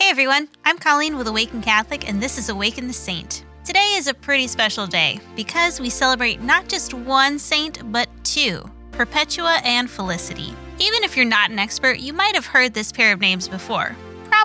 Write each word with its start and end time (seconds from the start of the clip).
Hey 0.00 0.10
everyone, 0.10 0.46
I'm 0.64 0.78
Colleen 0.78 1.18
with 1.18 1.26
Awaken 1.26 1.60
Catholic, 1.60 2.08
and 2.08 2.22
this 2.22 2.38
is 2.38 2.48
Awaken 2.48 2.86
the 2.86 2.92
Saint. 2.92 3.44
Today 3.64 3.94
is 3.96 4.06
a 4.06 4.14
pretty 4.14 4.46
special 4.46 4.86
day 4.86 5.18
because 5.34 5.80
we 5.80 5.90
celebrate 5.90 6.40
not 6.40 6.68
just 6.68 6.94
one 6.94 7.36
saint, 7.36 7.80
but 7.90 8.08
two 8.22 8.70
Perpetua 8.92 9.60
and 9.64 9.90
Felicity. 9.90 10.54
Even 10.78 11.02
if 11.02 11.16
you're 11.16 11.26
not 11.26 11.50
an 11.50 11.58
expert, 11.58 11.98
you 11.98 12.12
might 12.12 12.36
have 12.36 12.46
heard 12.46 12.74
this 12.74 12.92
pair 12.92 13.12
of 13.12 13.20
names 13.20 13.48
before 13.48 13.96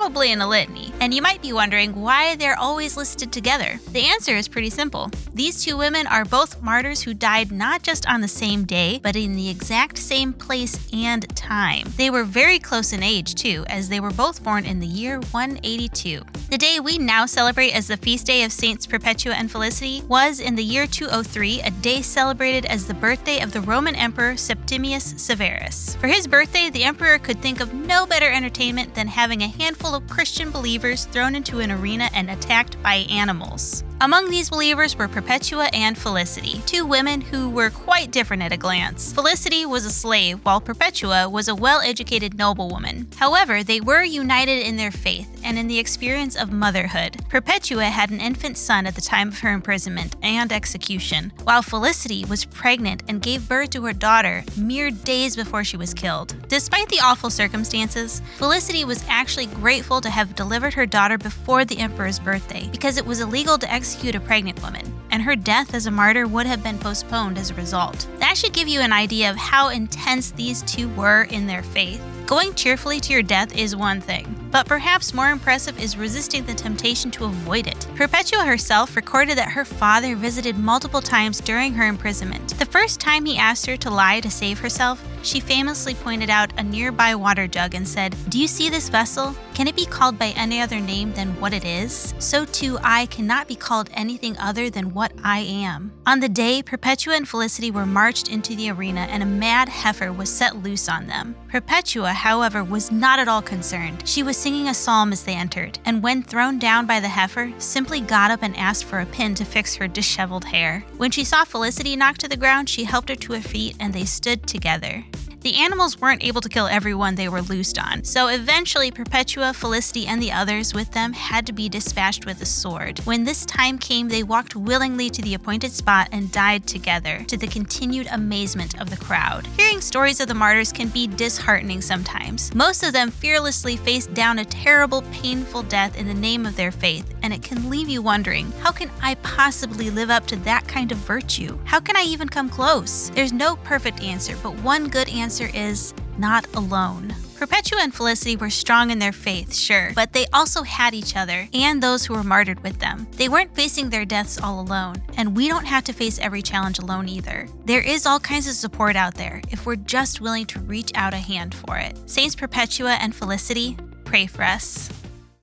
probably 0.03 0.33
in 0.33 0.41
a 0.41 0.49
litany, 0.49 0.91
and 0.99 1.13
you 1.13 1.21
might 1.21 1.41
be 1.41 1.53
wondering 1.53 1.95
why 1.95 2.35
they're 2.35 2.59
always 2.59 2.97
listed 2.97 3.31
together. 3.31 3.79
The 3.93 4.05
answer 4.05 4.35
is 4.35 4.49
pretty 4.49 4.69
simple. 4.69 5.09
These 5.33 5.63
two 5.63 5.77
women 5.77 6.07
are 6.07 6.25
both 6.25 6.61
martyrs 6.61 7.01
who 7.01 7.13
died 7.13 7.53
not 7.53 7.83
just 7.83 8.05
on 8.09 8.19
the 8.19 8.27
same 8.27 8.65
day, 8.65 8.99
but 9.01 9.15
in 9.15 9.37
the 9.37 9.49
exact 9.49 9.97
same 9.97 10.33
place 10.33 10.77
and 10.91 11.25
time. 11.37 11.87
They 11.95 12.09
were 12.09 12.25
very 12.25 12.59
close 12.59 12.91
in 12.91 13.01
age, 13.01 13.33
too, 13.33 13.63
as 13.69 13.87
they 13.87 14.01
were 14.01 14.11
both 14.11 14.43
born 14.43 14.65
in 14.65 14.81
the 14.81 14.85
year 14.85 15.21
182. 15.31 16.21
The 16.49 16.57
day 16.57 16.79
we 16.79 16.97
now 16.97 17.25
celebrate 17.25 17.71
as 17.71 17.87
the 17.87 17.97
feast 17.97 18.27
day 18.27 18.43
of 18.43 18.51
Saints 18.51 18.85
Perpetua 18.85 19.33
and 19.35 19.49
Felicity 19.49 20.03
was 20.07 20.39
in 20.41 20.55
the 20.55 20.63
year 20.63 20.85
203, 20.85 21.61
a 21.61 21.71
day 21.71 22.01
celebrated 22.01 22.65
as 22.65 22.85
the 22.85 22.93
birthday 22.93 23.39
of 23.39 23.53
the 23.53 23.61
Roman 23.61 23.95
Emperor 23.95 24.35
Septimius 24.35 25.15
Severus. 25.17 25.95
For 25.95 26.07
his 26.07 26.27
birthday, 26.27 26.69
the 26.69 26.83
emperor 26.83 27.17
could 27.17 27.41
think 27.41 27.61
of 27.61 27.73
no 27.73 28.05
better 28.05 28.29
entertainment 28.29 28.93
than 28.93 29.07
having 29.07 29.41
a 29.41 29.47
handful 29.47 29.92
of 29.93 30.07
Christian 30.07 30.51
believers 30.51 31.05
thrown 31.05 31.35
into 31.35 31.59
an 31.59 31.71
arena 31.71 32.09
and 32.13 32.29
attacked 32.29 32.81
by 32.81 32.95
animals. 33.09 33.83
Among 34.01 34.29
these 34.29 34.49
believers 34.49 34.97
were 34.97 35.07
Perpetua 35.07 35.69
and 35.71 35.97
Felicity, 35.97 36.61
two 36.65 36.85
women 36.85 37.21
who 37.21 37.49
were 37.49 37.69
quite 37.69 38.11
different 38.11 38.43
at 38.43 38.51
a 38.51 38.57
glance. 38.57 39.13
Felicity 39.13 39.65
was 39.65 39.85
a 39.85 39.91
slave, 39.91 40.43
while 40.43 40.59
Perpetua 40.59 41.29
was 41.29 41.47
a 41.47 41.55
well 41.55 41.79
educated 41.79 42.37
noblewoman. 42.37 43.07
However, 43.15 43.63
they 43.63 43.79
were 43.79 44.03
united 44.03 44.67
in 44.67 44.75
their 44.75 44.91
faith 44.91 45.29
and 45.45 45.57
in 45.57 45.67
the 45.67 45.79
experience 45.79 46.35
of 46.35 46.51
motherhood. 46.51 47.23
Perpetua 47.29 47.85
had 47.85 48.09
an 48.09 48.19
infant 48.19 48.57
son 48.57 48.85
at 48.85 48.95
the 48.95 49.01
time 49.01 49.29
of 49.29 49.39
her 49.39 49.53
imprisonment 49.53 50.15
and 50.21 50.51
execution, 50.51 51.31
while 51.43 51.61
Felicity 51.61 52.25
was 52.25 52.45
pregnant 52.45 53.03
and 53.07 53.21
gave 53.21 53.47
birth 53.47 53.69
to 53.71 53.85
her 53.85 53.93
daughter 53.93 54.43
mere 54.57 54.91
days 54.91 55.35
before 55.35 55.63
she 55.63 55.77
was 55.77 55.93
killed. 55.93 56.35
Despite 56.49 56.89
the 56.89 56.99
awful 57.01 57.29
circumstances, 57.29 58.21
Felicity 58.37 58.83
was 58.83 59.05
actually 59.07 59.45
grateful 59.45 60.01
to 60.01 60.09
have 60.09 60.35
delivered 60.35 60.73
her 60.73 60.85
daughter 60.85 61.17
before 61.17 61.63
the 61.63 61.79
emperor's 61.79 62.19
birthday 62.19 62.67
because 62.71 62.97
it 62.97 63.05
was 63.05 63.21
illegal 63.21 63.57
to 63.57 63.71
execute 63.71 63.82
a 64.15 64.19
pregnant 64.19 64.61
woman, 64.61 64.93
and 65.11 65.21
her 65.21 65.35
death 65.35 65.73
as 65.73 65.85
a 65.85 65.91
martyr 65.91 66.25
would 66.25 66.45
have 66.45 66.63
been 66.63 66.79
postponed 66.79 67.37
as 67.37 67.51
a 67.51 67.55
result. 67.55 68.07
That 68.19 68.37
should 68.37 68.53
give 68.53 68.67
you 68.67 68.79
an 68.79 68.93
idea 68.93 69.29
of 69.29 69.35
how 69.35 69.69
intense 69.69 70.31
these 70.31 70.61
two 70.63 70.87
were 70.89 71.23
in 71.23 71.47
their 71.47 71.63
faith. 71.63 72.01
Going 72.25 72.53
cheerfully 72.53 72.99
to 73.01 73.13
your 73.13 73.21
death 73.21 73.55
is 73.55 73.75
one 73.75 73.99
thing, 73.99 74.42
but 74.53 74.67
perhaps 74.67 75.15
more 75.15 75.31
impressive 75.31 75.77
is 75.81 75.97
resisting 75.97 76.45
the 76.45 76.53
temptation 76.53 77.09
to 77.09 77.25
avoid 77.25 77.65
it. 77.65 77.87
Perpetua 77.95 78.45
herself 78.45 78.95
recorded 78.95 79.35
that 79.37 79.51
her 79.51 79.65
father 79.65 80.15
visited 80.15 80.57
multiple 80.57 81.01
times 81.01 81.41
during 81.41 81.73
her 81.73 81.87
imprisonment. 81.87 82.57
The 82.59 82.65
first 82.65 82.99
time 83.01 83.25
he 83.25 83.37
asked 83.37 83.65
her 83.65 83.75
to 83.77 83.89
lie 83.89 84.19
to 84.19 84.29
save 84.29 84.59
herself, 84.59 85.03
she 85.23 85.39
famously 85.39 85.95
pointed 85.95 86.29
out 86.29 86.51
a 86.59 86.63
nearby 86.63 87.15
water 87.15 87.47
jug 87.47 87.73
and 87.73 87.87
said, 87.87 88.15
Do 88.29 88.39
you 88.39 88.47
see 88.47 88.69
this 88.69 88.89
vessel? 88.89 89.35
Can 89.53 89.67
it 89.67 89.75
be 89.75 89.85
called 89.85 90.19
by 90.19 90.33
any 90.35 90.59
other 90.59 90.79
name 90.79 91.13
than 91.13 91.39
what 91.39 91.53
it 91.53 91.63
is? 91.63 92.13
So 92.19 92.43
too 92.45 92.77
I 92.83 93.05
cannot 93.05 93.47
be 93.47 93.55
called 93.55 93.89
anything 93.93 94.37
other 94.37 94.69
than 94.69 94.93
what 94.93 95.13
I 95.23 95.39
am. 95.39 95.93
On 96.05 96.19
the 96.19 96.27
day, 96.27 96.61
Perpetua 96.61 97.15
and 97.15 97.27
Felicity 97.27 97.71
were 97.71 97.85
marched 97.85 98.27
into 98.29 98.55
the 98.55 98.69
arena 98.69 99.01
and 99.01 99.23
a 99.23 99.27
mad 99.27 99.69
heifer 99.69 100.11
was 100.11 100.29
set 100.29 100.61
loose 100.61 100.89
on 100.89 101.07
them. 101.07 101.35
Perpetua, 101.49 102.11
however, 102.11 102.63
was 102.63 102.91
not 102.91 103.19
at 103.19 103.27
all 103.27 103.41
concerned. 103.41 104.07
She 104.07 104.23
was 104.23 104.35
singing 104.43 104.67
a 104.67 104.73
psalm 104.73 105.13
as 105.13 105.23
they 105.23 105.35
entered, 105.35 105.79
and 105.85 106.03
when 106.03 106.21
thrown 106.21 106.59
down 106.59 106.85
by 106.85 106.99
the 106.99 107.07
heifer, 107.07 107.49
simply 107.59 108.01
got 108.01 108.29
up 108.29 108.43
and 108.43 108.57
asked 108.57 108.83
for 108.83 108.99
a 108.99 109.05
pin 109.05 109.33
to 109.33 109.45
fix 109.45 109.73
her 109.73 109.87
disheveled 109.87 110.43
hair. 110.43 110.83
When 110.97 111.11
she 111.11 111.23
saw 111.23 111.45
Felicity 111.45 111.95
knocked 111.95 112.19
to 112.19 112.27
the 112.27 112.35
ground, 112.35 112.67
she 112.67 112.83
helped 112.83 113.07
her 113.07 113.15
to 113.15 113.33
her 113.35 113.39
feet 113.39 113.77
and 113.79 113.93
they 113.93 114.03
stood 114.03 114.45
together. 114.45 115.05
The 115.43 115.55
animals 115.55 115.99
weren't 115.99 116.23
able 116.23 116.39
to 116.39 116.47
kill 116.47 116.67
everyone 116.67 117.15
they 117.15 117.27
were 117.27 117.41
loosed 117.41 117.77
on, 117.77 118.05
so 118.05 118.29
eventually 118.29 118.91
Perpetua, 118.91 119.53
Felicity, 119.53 120.07
and 120.07 120.21
the 120.21 120.31
others 120.31 120.73
with 120.73 120.91
them 120.91 121.11
had 121.11 121.45
to 121.47 121.51
be 121.51 121.67
dispatched 121.67 122.25
with 122.25 122.41
a 122.41 122.45
sword. 122.45 122.99
When 122.99 123.25
this 123.25 123.45
time 123.45 123.77
came, 123.77 124.07
they 124.07 124.23
walked 124.23 124.55
willingly 124.55 125.09
to 125.09 125.21
the 125.21 125.33
appointed 125.33 125.73
spot 125.73 126.07
and 126.13 126.31
died 126.31 126.65
together, 126.65 127.25
to 127.27 127.35
the 127.35 127.47
continued 127.47 128.07
amazement 128.09 128.79
of 128.79 128.89
the 128.89 128.95
crowd. 128.95 129.45
Hearing 129.57 129.81
stories 129.81 130.21
of 130.21 130.29
the 130.29 130.33
martyrs 130.33 130.71
can 130.71 130.87
be 130.87 131.07
disheartening 131.07 131.81
sometimes. 131.81 132.55
Most 132.55 132.81
of 132.81 132.93
them 132.93 133.11
fearlessly 133.11 133.75
faced 133.75 134.13
down 134.13 134.39
a 134.39 134.45
terrible, 134.45 135.01
painful 135.11 135.63
death 135.63 135.97
in 135.97 136.07
the 136.07 136.13
name 136.13 136.45
of 136.45 136.55
their 136.55 136.71
faith, 136.71 137.12
and 137.23 137.33
it 137.33 137.41
can 137.41 137.69
leave 137.69 137.89
you 137.89 138.01
wondering 138.01 138.51
how 138.59 138.71
can 138.71 138.91
I 139.01 139.15
possibly 139.15 139.89
live 139.89 140.11
up 140.11 140.27
to 140.27 140.35
that 140.37 140.67
kind 140.67 140.91
of 140.91 140.99
virtue? 140.99 141.57
How 141.63 141.79
can 141.79 141.97
I 141.97 142.03
even 142.03 142.29
come 142.29 142.49
close? 142.49 143.09
There's 143.11 143.33
no 143.33 143.55
perfect 143.55 144.03
answer, 144.03 144.35
but 144.43 144.53
one 144.61 144.89
good 144.89 145.09
answer 145.09 145.49
is 145.53 145.93
not 146.17 146.45
alone. 146.55 147.15
Perpetua 147.37 147.81
and 147.81 147.93
Felicity 147.93 148.37
were 148.37 148.49
strong 148.49 148.89
in 148.89 148.99
their 148.99 149.11
faith, 149.11 149.53
sure, 149.53 149.91
but 149.95 150.13
they 150.13 150.25
also 150.31 150.63
had 150.63 150.93
each 150.93 151.17
other 151.17 151.47
and 151.53 151.83
those 151.83 152.05
who 152.05 152.13
were 152.13 152.23
martyred 152.23 152.63
with 152.63 152.79
them. 152.79 153.05
They 153.17 153.27
weren't 153.27 153.53
facing 153.53 153.89
their 153.89 154.05
deaths 154.05 154.39
all 154.39 154.61
alone, 154.61 154.95
and 155.17 155.35
we 155.35 155.49
don't 155.49 155.65
have 155.65 155.83
to 155.85 155.93
face 155.93 156.19
every 156.19 156.41
challenge 156.41 156.79
alone 156.79 157.09
either. 157.09 157.47
There 157.65 157.81
is 157.81 158.05
all 158.05 158.19
kinds 158.19 158.47
of 158.47 158.53
support 158.53 158.95
out 158.95 159.15
there 159.15 159.41
if 159.49 159.65
we're 159.65 159.75
just 159.75 160.21
willing 160.21 160.45
to 160.47 160.59
reach 160.59 160.91
out 160.95 161.13
a 161.13 161.17
hand 161.17 161.53
for 161.53 161.77
it. 161.77 161.97
Saints 162.09 162.35
Perpetua 162.35 162.93
and 162.93 163.13
Felicity, 163.13 163.75
pray 164.05 164.25
for 164.25 164.43
us. 164.43 164.89